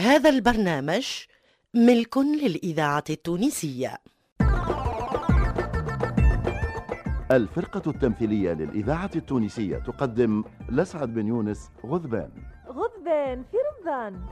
[0.00, 1.06] هذا البرنامج
[1.74, 3.98] ملك للإذاعة التونسية.
[7.30, 12.30] الفرقة التمثيلية للإذاعة التونسية تقدم لسعد بن يونس غذبان
[12.68, 14.26] غضبان في رمضان.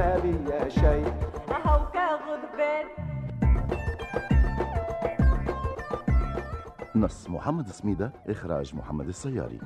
[0.00, 1.12] ما بيا شيء
[1.50, 2.86] أهو كغضبان
[6.94, 9.60] نص محمد سميدة إخراج محمد السياري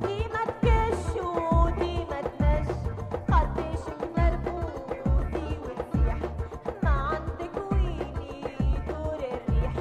[0.00, 2.68] ديما تكش وديما تنش.
[3.32, 3.84] قديش
[4.16, 6.18] مربوطي وتسيح
[6.82, 9.74] ما عندك ويلي دور الريح.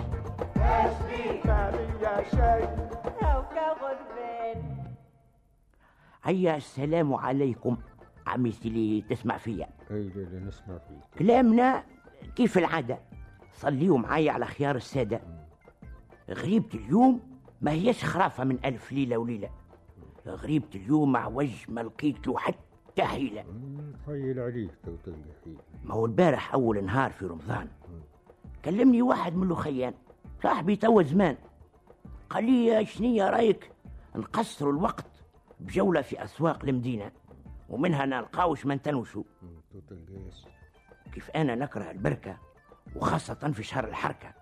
[1.45, 2.69] ما بيا شيء
[3.21, 4.63] أهو كغضبان
[6.23, 7.77] هيا السلام عليكم.
[8.27, 9.69] عمي اللي تسمع فيا.
[9.91, 11.19] أي لا لا نسمع فيك.
[11.19, 11.83] كلامنا
[12.35, 12.99] كيف العادة؟
[13.53, 15.21] صليوا معايا على خيار السادة.
[16.29, 17.19] غريبة اليوم
[17.61, 19.49] ما هيش خرافة من ألف ليلة وليلة.
[20.27, 23.45] غريبة اليوم مع وجه ما لقيت له حتى حيلة.
[24.03, 25.57] تخيل عليك تو تلقى حيل.
[25.83, 27.67] ما هو البارح أول نهار في رمضان.
[28.65, 29.93] كلمني واحد من الخيان
[30.43, 31.37] صاحبي توا زمان.
[32.29, 33.71] قال لي يا شنية رأيك
[34.15, 35.05] نقصروا الوقت
[35.59, 37.11] بجولة في أسواق المدينة.
[37.73, 39.03] ومنها نلقاوش ما تو
[40.09, 40.49] ياسر
[41.13, 42.37] كيف أنا نكره البركة
[42.95, 44.33] وخاصة في شهر الحركة.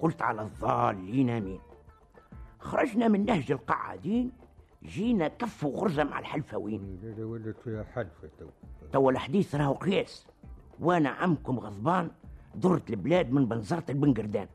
[0.00, 1.60] قلت على الضالين آمين.
[2.58, 4.32] خرجنا من نهج القعادين
[4.82, 7.14] جينا كف وغرزة مع الحلفوين.
[7.18, 8.46] لا ولت فيها حلفة تو.
[8.92, 10.26] توا الحديث راهو قياس.
[10.80, 12.10] وأنا عمكم غضبان
[12.54, 14.48] درت البلاد من بنزرة البنقردان.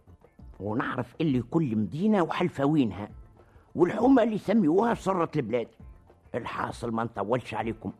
[0.59, 3.09] ونعرف اللي كل مدينة وحلفوينها.
[3.75, 5.67] والحومة اللي يسميوها سرة البلاد.
[6.35, 7.91] الحاصل ما نطولش عليكم.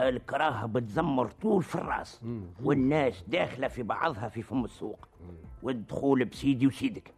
[0.00, 2.20] الكراهة بتزمر طول في الراس.
[2.62, 5.08] والناس داخلة في بعضها في فم السوق.
[5.62, 7.14] والدخول بسيدي وسيدك.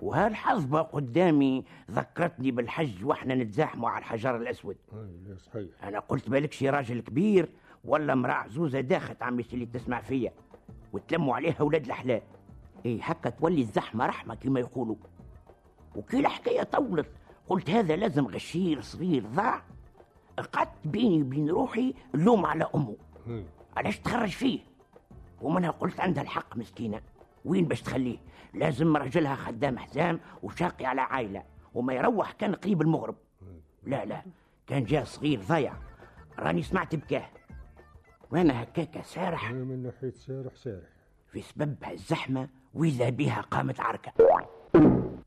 [0.00, 4.76] وهالحظبة قدامي ذكرتني بالحج وإحنا نتزاحموا على الحجر الأسود.
[4.92, 5.68] أي صحيح.
[5.82, 7.48] أنا قلت بالك شي راجل كبير
[7.84, 10.32] ولا امرأة عزوزة داخت عمي اللي تسمع فيا.
[10.92, 12.22] وتلموا عليها ولاد الحلال
[12.86, 14.96] إيه هكا تولي الزحمة رحمة كما يقولوا.
[15.96, 17.08] وكي الحكاية طولت
[17.48, 19.62] قلت هذا لازم غشير صغير ضاع
[20.90, 22.96] بيني وبين روحي اللوم على أمه.
[23.76, 24.60] علاش تخرج فيه؟
[25.42, 27.00] ومنها قلت عندها الحق مسكينة.
[27.44, 28.18] وين باش تخليه؟
[28.54, 31.42] لازم راجلها خدام حزام وشاقي على عائلة
[31.74, 33.16] وما يروح كان قريب المغرب.
[33.82, 34.22] لا لا
[34.66, 35.72] كان جاء صغير ضيع
[36.38, 37.28] راني سمعت بكاه.
[38.30, 39.50] وأنا هكاك سارح.
[39.52, 40.88] من ناحية سارح سارح.
[41.32, 44.12] في سبب الزحمة وإذا بها قامت عركة.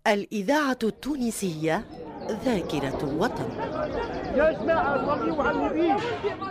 [0.08, 1.86] الإذاعة التونسية
[2.30, 3.50] ذاكرة الوطن.
[4.36, 5.94] يا جماعة صليوا على النبي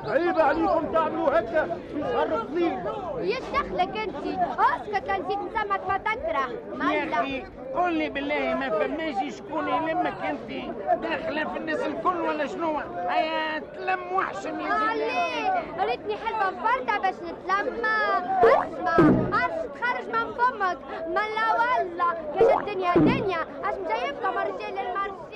[0.07, 2.73] عيب عليكم تعملوا هكا في شهر فضيل
[3.31, 4.17] يا دخلك انت
[4.59, 6.49] اسكت انت تسمك ما تكره.
[6.93, 7.45] يا أخي
[7.75, 10.49] قول لي بالله ما فماش شكون يلمك أنت.
[11.03, 12.79] داخله في الناس الكل ولا شنو؟
[13.09, 17.99] هيا تلم وحشم يا عليه زلمه ريتني حلوة مفردة باش نتلمى.
[18.43, 18.97] أسمع
[19.33, 20.79] عرش تخرج من فمك.
[21.09, 23.41] ملا ولا كاش الدنيا دنيا.
[23.65, 25.28] أش مجيبكم الرجال المرسي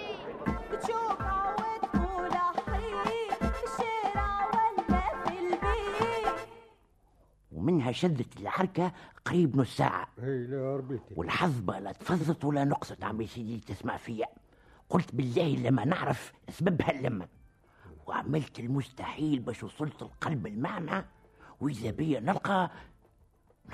[7.63, 8.93] ومنها شدت العركة
[9.25, 10.09] قريب نص ساعة.
[10.23, 14.27] اي لا ربيتك والحظبة لا تفضت ولا نقصت عمي سيدي تسمع فيا.
[14.91, 17.29] قلت بالله لما نعرف سبب هاللمة
[18.07, 21.05] وعملت المستحيل باش وصلت القلب المعمى
[21.61, 22.71] وإذا بيا نلقى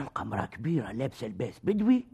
[0.01, 2.07] نلقى امرأة كبيرة لابسة لباس بدوي.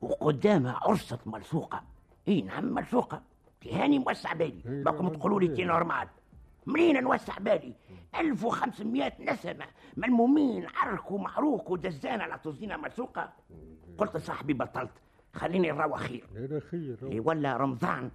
[0.00, 1.82] وقدامها عرصة ملصوقة.
[2.28, 3.22] إي نعم ملصوقة.
[3.60, 4.62] تهاني موسع بالي.
[4.64, 5.64] باكم تقولوا لي تي.
[5.64, 6.08] normal.
[6.66, 7.74] منين نوسع بالي؟
[8.14, 9.66] 1500 نسمة.
[9.96, 13.32] ملمومين عركوا معروك ودزانة على توزينة ملصوقة
[13.98, 14.90] قلت لصاحبي بطلت.
[15.34, 16.24] خليني نروح خير.
[16.34, 18.10] لا خير اللي ولا رمضان.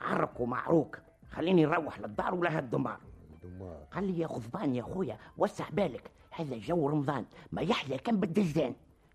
[0.00, 0.98] عرك ومعروك
[1.30, 3.00] خليني نروح للدار ولا هالدمار
[3.42, 6.10] دمار قال لي يا غضبان يا خويا وسع بالك.
[6.30, 7.24] هذا جو رمضان.
[7.52, 8.74] ما يحلى كان بالدزان.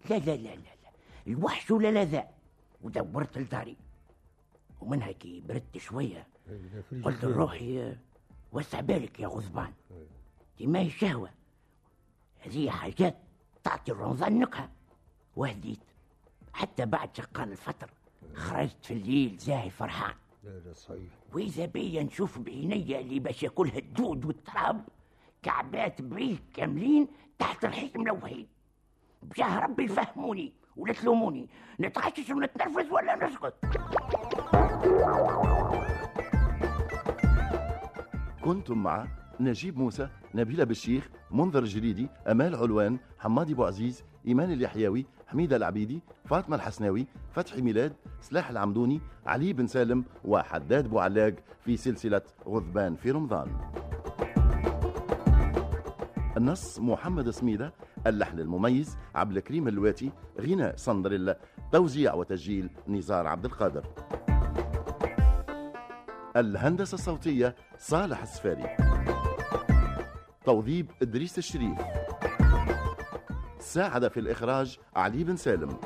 [0.10, 0.92] لا لا لا لا, لا.
[1.28, 2.28] الوحش ولا لا ذا؟
[2.82, 3.78] ودورت لداري.
[4.82, 6.28] ومنها كي بردت شوية.
[6.90, 7.26] في قلت.
[7.26, 7.96] لروحي
[8.52, 9.74] وسع بالك يا غضبان
[10.58, 11.30] ديما هي شهوة.
[12.40, 13.18] هذه حاجات
[13.64, 14.70] تعطي رمضان نكهة
[15.36, 15.80] وهديت.
[16.54, 17.90] حتى بعد شقان الفطر
[18.34, 20.14] خرجت في الليل زاهي فرحان.
[20.44, 21.10] لا لا صحيح.
[21.34, 24.86] وإذا بيا نشوف بعينيا اللي باش ياكلها الدود والتراب
[25.44, 27.08] كعبات بريك كاملين
[27.40, 28.48] تحت الحيط ملوحين
[29.24, 31.50] بجاه ربي فهموني ولا تلوموني.
[31.80, 33.56] نتعشش ونتنرفز ولا نسكت.
[38.44, 39.08] كنتم مع
[39.42, 46.02] نجيب موسى نبيلة بالشيخ منذر الجريدي أمال علوان حمادي بو عزيز إيمان اليحيوي حميدة العبيدي
[46.26, 51.34] فاطمة الحسناوي فتحي ميلاد سلاح العمدوني علي بن سالم وحداد بو علاق
[51.66, 53.48] في سلسلة غضبان في رمضان.
[56.38, 57.74] النص محمد سميدة
[58.08, 60.12] اللحن المميز عبد الكريم اللواتي
[60.42, 61.38] غناء صندريلا
[61.72, 63.84] توزيع وتسجيل نزار عبد القادر.
[66.36, 68.91] الهندسة الصوتية صالح السفاري.
[70.46, 71.78] توظيب إدريس الشريف.
[73.60, 75.78] ساعد في الإخراج علي بن سالم.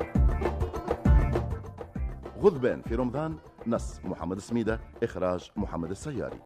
[2.40, 3.36] غضبان في رمضان
[3.66, 6.40] نص محمد سميدة إخراج محمد السياري.